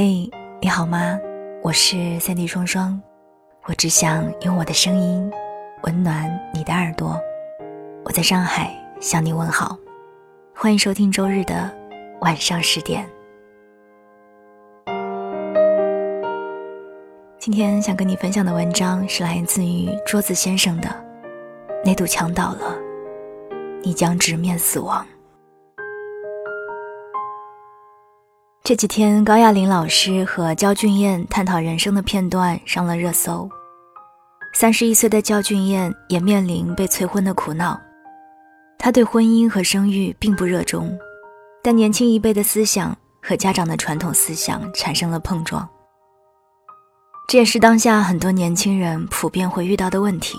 [0.00, 1.18] 嘿，你好吗？
[1.60, 3.02] 我是三 D 双双，
[3.64, 5.28] 我只想用我的声音
[5.82, 7.20] 温暖你的耳朵。
[8.04, 9.76] 我在上海向你问好，
[10.54, 11.68] 欢迎收听周日的
[12.20, 13.04] 晚上十点。
[17.40, 20.88] 今天想跟你分享的文章是来自于桌子先生的。
[21.84, 22.78] 那堵墙倒了，
[23.82, 25.04] 你将直面死亡。
[28.68, 33.48] 这几天，高亚麟老师和焦俊艳探讨人生的片段上了热搜。
[34.52, 37.80] 三十一岁的焦俊艳也面临被催婚的苦恼。
[38.78, 40.94] 他对婚姻和生育并不热衷，
[41.62, 45.66] 但年轻一辈的思想和家长的传统思想产生了碰撞。
[47.26, 50.36] 这也是当下很多年轻人普遍会遇到的问题。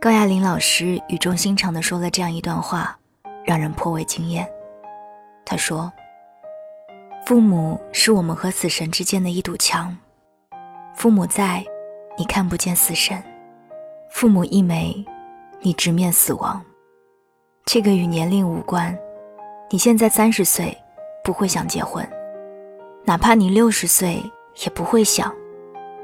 [0.00, 2.98] 高亚麟老师语重心长地说了这样一段话，
[3.44, 4.44] 让人颇为惊艳。
[5.44, 5.88] 他说。
[7.26, 9.96] 父母是我们和死神之间的一堵墙，
[10.94, 11.64] 父母在，
[12.16, 13.20] 你看不见死神；
[14.12, 15.04] 父母一没，
[15.60, 16.64] 你直面死亡。
[17.64, 18.96] 这个与年龄无关。
[19.68, 20.78] 你现在三十岁，
[21.24, 22.06] 不会想结婚；
[23.04, 24.22] 哪怕你六十岁，
[24.62, 25.34] 也不会想，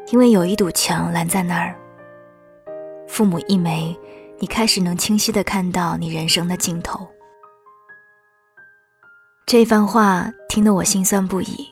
[0.08, 1.72] 因为有一堵墙拦在那儿。
[3.06, 3.96] 父母一没，
[4.40, 7.06] 你开始能清晰的看到你人生的尽头。
[9.44, 11.68] 这番话听得我心酸不已。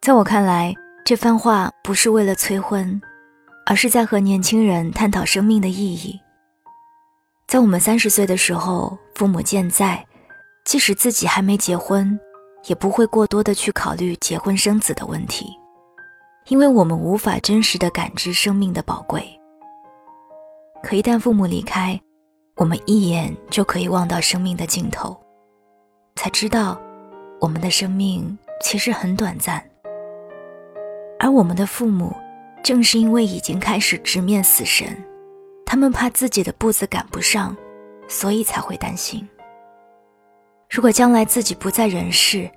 [0.00, 3.00] 在我看来，这番话不是为了催婚，
[3.66, 6.20] 而是在和年轻人探讨生命的意义。
[7.48, 10.06] 在我们三十岁的时候，父母健在，
[10.64, 12.18] 即使自己还没结婚，
[12.66, 15.46] 也不会过多的去考虑结婚生子的问题，
[16.46, 19.24] 因为我们无法真实的感知生命的宝贵。
[20.82, 22.00] 可一旦父母离开，
[22.54, 25.20] 我们一眼就可以望到生命的尽头。
[26.20, 26.78] 才知道，
[27.40, 29.64] 我们的生命其实很短暂。
[31.18, 32.14] 而我们的父母，
[32.62, 34.94] 正是因为已经开始直面死神，
[35.64, 37.56] 他们怕自己的步子赶不上，
[38.06, 39.26] 所以才会担心。
[40.68, 42.50] 如果将来自己不在人世，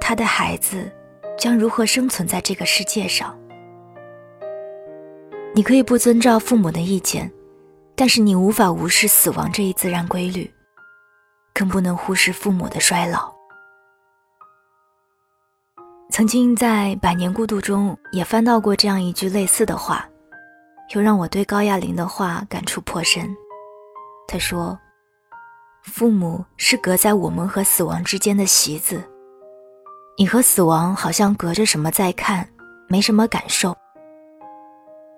[0.00, 0.90] 他的孩子
[1.36, 3.38] 将如何生存在这个世界上？
[5.54, 7.30] 你可以不遵照父母的意见，
[7.94, 10.50] 但是你无法无视死亡这一自然规律。
[11.54, 13.32] 更不能忽视父母的衰老。
[16.10, 20.06] 曾经在《百年孤独》中也翻到过这样一句类似的话，
[20.94, 23.34] 又让我对高亚麟的话感触颇深。
[24.26, 24.78] 他说
[25.84, 29.02] ：“父母是隔在我们和死亡之间的席子，
[30.18, 32.48] 你和死亡好像隔着什么在看，
[32.88, 33.74] 没什么感受。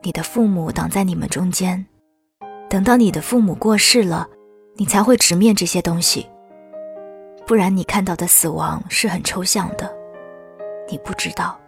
[0.03, 1.85] 你的父母挡在你们中间，
[2.69, 4.29] 等到你的父母过世了。”
[4.79, 6.29] 你才会直面这些东西，
[7.47, 9.91] 不然你看到的死亡是很抽象的，
[10.91, 11.59] 你不知道。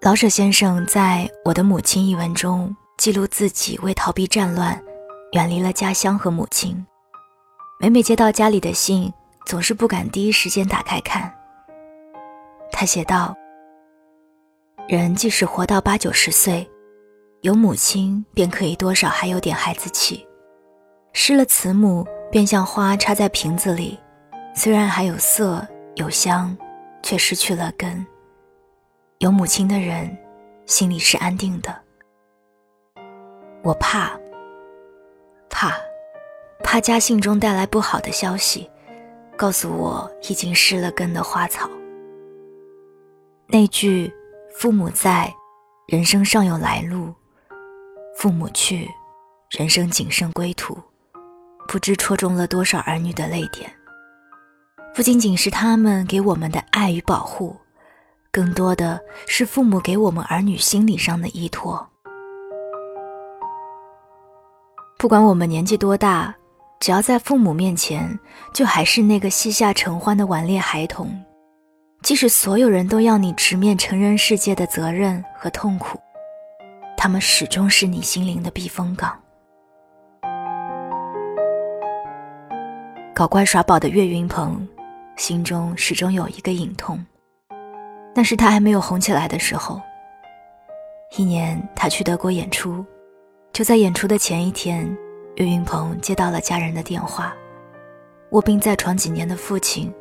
[0.00, 4.82] 老舍先生在《我的母亲》一文中记录自己为逃避战乱，
[5.34, 6.84] 远离了家乡和母亲，
[7.78, 9.12] 每每接到家里的信，
[9.46, 11.32] 总是不敢第一时间打开看。
[12.72, 13.36] 他写道
[14.88, 16.68] ：“人即使活到八九十岁。”
[17.42, 20.26] 有母亲，便可以多少还有点孩子气；
[21.12, 23.96] 失了慈母，便像花插在瓶子里，
[24.56, 26.56] 虽然还有色有香，
[27.00, 28.04] 却失去了根。
[29.18, 30.18] 有母亲的人，
[30.66, 31.72] 心里是安定的。
[33.62, 34.18] 我怕，
[35.48, 35.76] 怕，
[36.64, 38.68] 怕家信中带来不好的消息，
[39.36, 41.70] 告诉我已经失了根的花草。
[43.46, 44.12] 那句
[44.58, 45.32] “父母在，
[45.86, 47.14] 人生尚有来路”。
[48.18, 48.90] 父母去，
[49.48, 50.76] 人生仅剩归途，
[51.68, 53.70] 不知戳中了多少儿女的泪点。
[54.92, 57.56] 不仅仅是他们给我们的爱与保护，
[58.32, 61.88] 更多的是父母给我们儿女心理上的依托。
[64.98, 66.34] 不管我们年纪多大，
[66.80, 68.18] 只要在父母面前，
[68.52, 71.08] 就还是那个膝下承欢的顽劣孩童。
[72.02, 76.00] 即使所有人都要你直面成人世界的责任和痛苦。
[77.00, 79.16] 他们始终是你心灵的避风港。
[83.14, 84.66] 搞怪耍宝的岳云鹏，
[85.16, 87.06] 心中始终有一个隐痛，
[88.16, 89.80] 那是他还没有红起来的时候。
[91.16, 92.84] 一年，他去德国演出，
[93.52, 94.84] 就在演出的前一天，
[95.36, 97.32] 岳云鹏接到了家人的电话，
[98.32, 99.94] 卧病在床几年的父亲，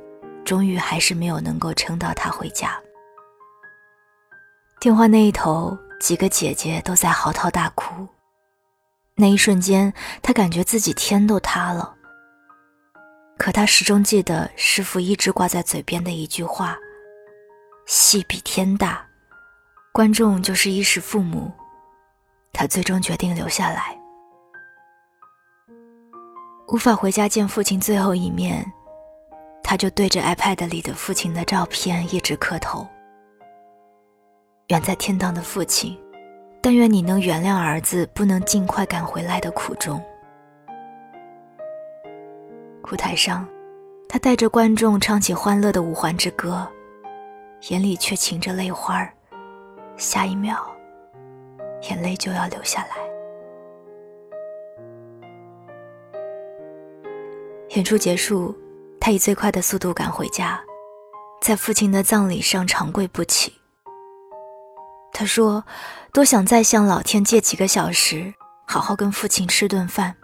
[0.44, 2.72] 终于还是没有能够撑到他回家。
[4.80, 5.78] 电话那一头。
[6.00, 8.08] 几个姐姐都在嚎啕大哭，
[9.16, 11.96] 那一瞬间，他感觉自己天都塌了。
[13.38, 16.78] 可他始终记得师傅一直挂在嘴边的一句话
[17.86, 19.06] ：“戏比天大，
[19.92, 21.52] 观众就是衣食父母。”
[22.54, 23.96] 他最终决定留下来。
[26.68, 28.66] 无法回家见父亲最后一面，
[29.64, 32.88] 他就对着 iPad 里的父亲的照片一直磕头。
[34.68, 35.98] 远在天堂的父亲，
[36.62, 39.98] 但愿你能原谅儿子不能尽快赶回来的苦衷。
[42.92, 43.48] 舞台上，
[44.10, 46.68] 他带着观众唱起欢乐的五环之歌，
[47.70, 49.10] 眼里却噙着泪花儿。
[49.96, 50.58] 下一秒，
[51.90, 52.98] 眼泪就要流下来。
[57.70, 58.54] 演出结束，
[59.00, 60.62] 他以最快的速度赶回家，
[61.40, 63.54] 在父亲的葬礼上长跪不起。
[65.18, 65.64] 他说
[66.14, 68.32] ：“多想再向老天借几个小时，
[68.68, 70.16] 好好跟父亲吃顿饭。”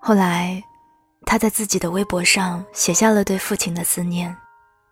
[0.00, 0.62] 后来，
[1.26, 4.32] 他在自己的微博上写下了对父亲的思念。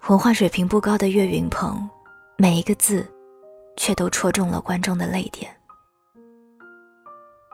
[0.09, 1.89] 文化水平不高的岳云鹏，
[2.37, 3.07] 每一个字，
[3.77, 5.49] 却都戳中了观众的泪点。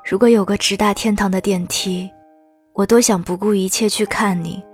[0.03, 2.11] 如果有个直达天堂的电梯，
[2.73, 4.65] 我多想不顾一切去看你，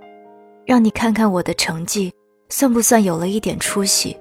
[0.65, 2.09] 让你看看我的成绩，
[2.47, 4.17] 算不算有了一点出息。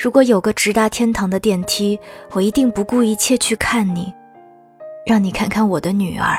[0.00, 2.00] 如果有个直达天堂的电梯，
[2.30, 4.10] 我一定不顾一切去看你，
[5.04, 6.38] 让你看看我的女儿，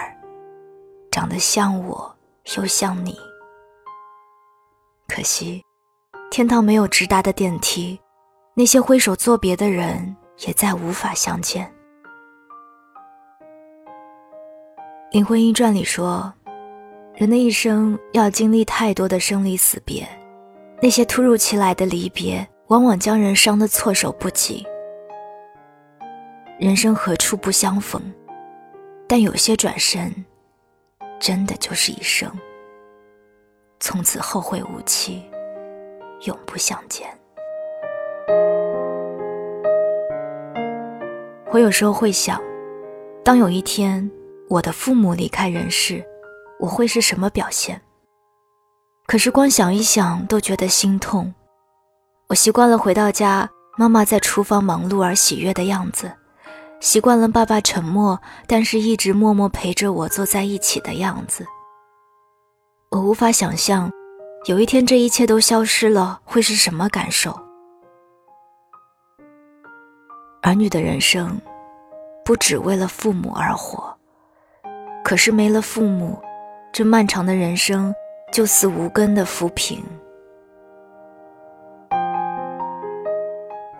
[1.11, 2.11] 长得像我
[2.57, 3.15] 又像你。
[5.07, 5.61] 可惜，
[6.31, 7.99] 天堂没有直达的电梯，
[8.55, 11.63] 那些挥手作别的人也再无法相见。
[15.11, 16.33] 《林徽因传》里说，
[17.13, 20.03] 人的一生要经历太多的生离死别，
[20.81, 22.43] 那些突如其来的离别。
[22.71, 24.65] 往往将人伤得措手不及。
[26.57, 28.01] 人生何处不相逢，
[29.09, 30.23] 但有些转身，
[31.19, 32.31] 真的就是一生。
[33.81, 35.21] 从此后会无期，
[36.25, 37.09] 永不相见。
[41.51, 42.41] 我有时候会想，
[43.21, 44.09] 当有一天
[44.47, 46.01] 我的父母离开人世，
[46.57, 47.81] 我会是什么表现？
[49.07, 51.33] 可是光想一想，都觉得心痛。
[52.31, 56.07] 我习惯了回到家，妈妈在厨房忙碌而喜悦的样子；
[56.79, 58.17] 习惯了爸爸沉默，
[58.47, 61.45] 但是一直默默陪着我坐在一起的样子。
[62.89, 63.91] 我无法想象，
[64.45, 67.37] 有一天这一切都消失了，会是什么感受。
[70.41, 71.37] 儿女的人生，
[72.23, 73.93] 不只为了父母而活，
[75.03, 76.17] 可是没了父母，
[76.71, 77.93] 这漫长的人生
[78.31, 79.83] 就似无根的浮萍。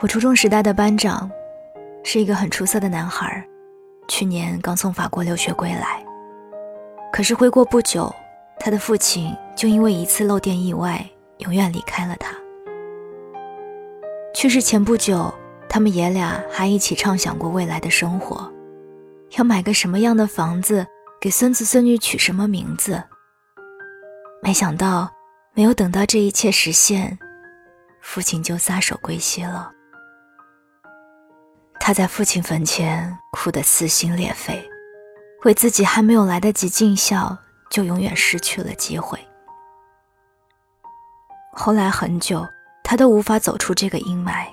[0.02, 1.30] 我初中时代的班长，
[2.04, 3.48] 是一个很出色的男孩，
[4.08, 6.04] 去年刚从法国留学归来。
[7.14, 8.12] 可是回国不久，
[8.60, 11.08] 他的父亲就因为一次漏电意外，
[11.38, 12.36] 永远离开了他。
[14.34, 15.32] 去世前不久，
[15.70, 18.52] 他们爷俩还一起畅想过未来的生活，
[19.38, 20.84] 要买个什么样的房子，
[21.20, 23.04] 给孙子孙女取什么名字。
[24.42, 25.12] 没想到，
[25.54, 27.20] 没有等到这一切实现，
[28.02, 29.72] 父亲就撒手归西了。
[31.92, 34.66] 他在父亲坟前哭得撕心裂肺，
[35.44, 37.38] 为自己还没有来得及尽孝，
[37.70, 39.20] 就永远失去了机会。
[41.52, 42.48] 后来很久，
[42.82, 44.48] 他都无法走出这个阴霾。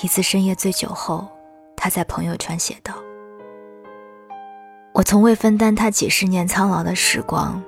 [0.00, 1.26] 一次深夜醉酒后，
[1.76, 2.94] 他在朋友圈写道
[4.94, 7.60] ：“我从未分担他几十年苍老的时光，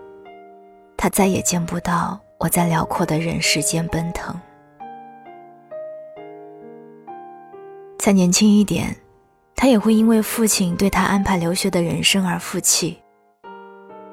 [0.97, 4.41] 他再也见不到我在辽阔的人世间奔腾。”
[8.05, 8.95] 再年轻一点，
[9.57, 13.03] 他也会因为父亲对他安排留学的人生而负气，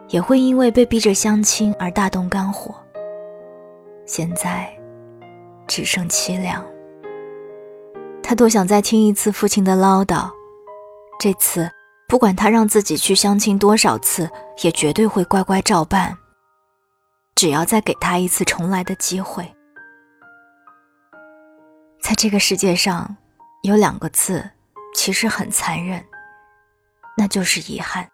[0.08, 2.74] 也会因为被逼着相亲而大动肝火。
[4.06, 4.74] 现在，
[5.68, 6.66] 只剩凄凉。
[8.24, 10.32] 他多想再听一次父亲的唠叨，
[11.20, 11.70] 这次
[12.08, 14.32] 不管他让自己去相亲多少次，
[14.62, 16.18] 也绝对会乖乖照办。
[17.36, 19.54] 只要再给他一次重来的机会，
[22.02, 23.18] 在这个世界上。
[23.64, 24.50] 有两个字，
[24.96, 26.04] 其实很残忍，
[27.16, 28.10] 那就是遗憾。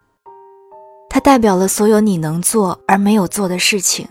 [1.09, 4.07] 它代表了所有你能做而没有做的事情，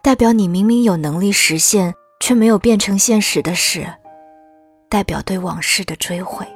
[0.00, 3.86] 代表你明明有能力实现却没有变成现实的事，
[4.88, 6.46] 代表对往事的追悔。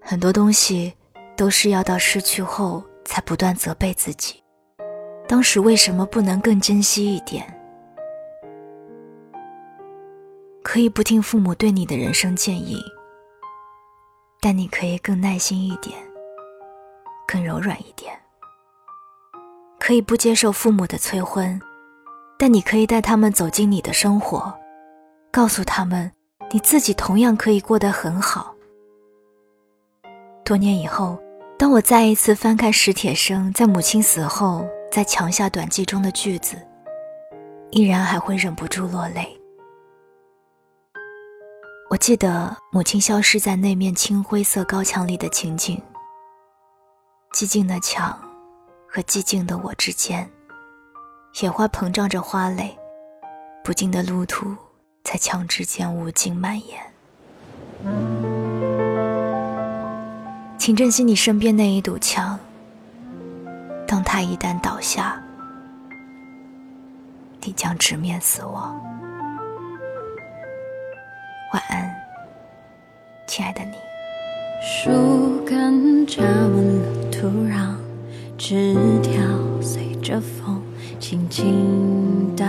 [0.00, 0.94] 很多东西
[1.36, 4.40] 都是要到失去后才不断责备自己，
[5.26, 7.44] 当时为什么不能更珍惜一点？
[10.72, 12.82] 可以不听父母对你的人生建议，
[14.40, 15.98] 但你可以更耐心一点，
[17.28, 18.10] 更柔软一点。
[19.78, 21.60] 可以不接受父母的催婚，
[22.38, 24.50] 但你可以带他们走进你的生活，
[25.30, 26.10] 告诉他们
[26.50, 28.54] 你自己同样可以过得很好。
[30.42, 31.18] 多年以后，
[31.58, 36.56] 当我再一次翻看史铁生在母亲死后在墙下短记中的句子，
[37.72, 39.38] 依然还会忍不住落泪。
[41.92, 45.78] 我记得母亲消失在那面青灰色高墙里的情景。
[47.34, 48.18] 寂静的墙
[48.88, 50.26] 和寂静的我之间，
[51.42, 52.74] 野花膨胀着花蕾，
[53.62, 54.56] 不尽的路途
[55.04, 56.80] 在墙之间无尽蔓延。
[60.56, 62.40] 请珍惜你身边那一堵墙，
[63.86, 65.22] 当它一旦倒下，
[67.42, 68.80] 你将直面死亡。
[71.52, 71.94] 晚安，
[73.26, 73.72] 亲爱的你。
[74.62, 77.74] 树根扎稳了土壤，
[78.38, 79.20] 枝条
[79.60, 80.62] 随着风
[80.98, 82.48] 轻轻荡，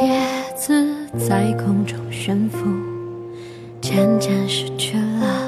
[0.00, 0.22] 叶
[0.54, 2.68] 子在空中悬浮，
[3.80, 5.41] 渐渐失去了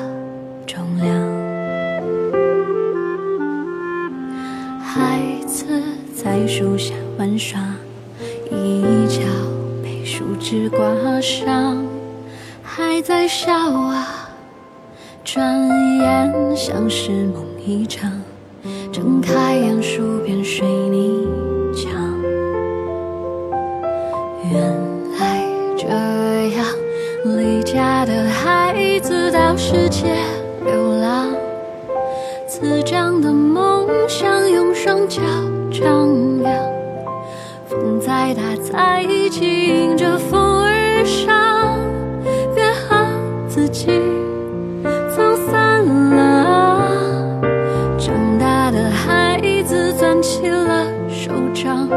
[10.55, 11.85] 被树枝刮伤。
[12.63, 14.29] 还在笑啊，
[15.25, 15.69] 转
[15.99, 18.11] 眼像是梦一场。
[18.93, 21.27] 睁开眼，数遍水泥
[21.75, 21.93] 墙。
[24.53, 24.63] 原
[25.19, 25.45] 来
[25.77, 25.89] 这
[26.57, 26.65] 样，
[27.25, 30.15] 离家的孩子到世界
[30.65, 31.35] 流浪。
[32.47, 35.21] 滋长的梦想，用双脚
[35.73, 36.55] 丈量。
[37.67, 40.44] 风再大再急，迎着风
[41.05, 41.79] 伤
[42.57, 43.07] 约好
[43.47, 43.87] 自己
[45.17, 46.17] 走散了。
[46.17, 46.89] 啊
[47.99, 51.89] 长大的孩子攥起了手掌。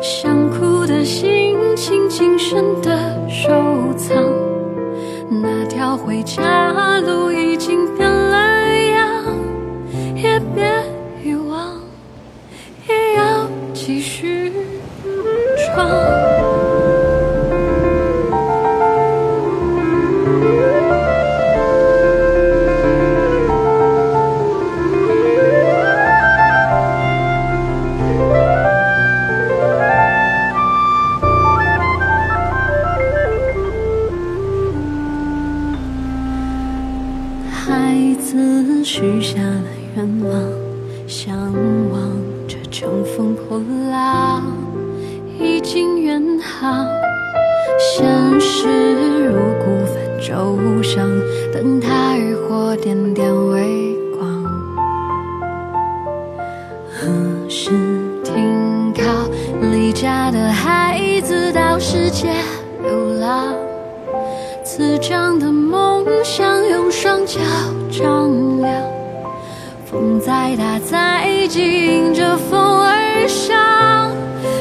[0.00, 4.16] 想哭的心情谨慎的收藏。
[5.28, 7.25] 那条回家路
[57.26, 57.70] 何时
[58.22, 59.02] 停靠？
[59.60, 62.28] 离家的孩子到世界
[62.82, 63.54] 流浪，
[64.62, 67.40] 滋长的梦想用双脚
[67.90, 68.72] 丈量。
[69.84, 74.12] 风再大再急，迎着风而上，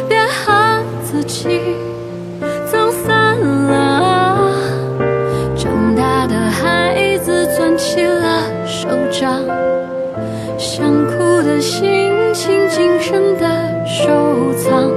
[0.10, 1.60] 别和自己
[2.72, 4.51] 走散了。
[5.55, 9.43] 长大的孩子攥起了手掌，
[10.57, 11.89] 想哭的心
[13.15, 14.95] 真的收藏。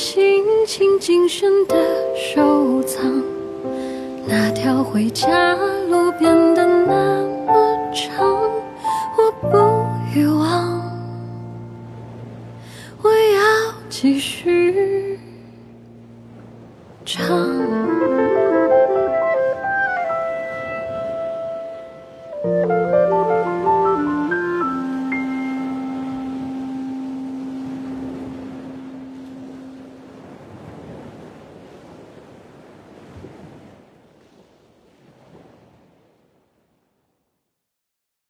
[0.00, 1.76] 心情谨慎的
[2.16, 3.22] 收藏
[4.26, 5.54] 那条回家
[5.90, 8.26] 路变得那么长
[9.18, 10.80] 我不欲望
[13.02, 15.20] 我要继续
[17.04, 17.89] 唱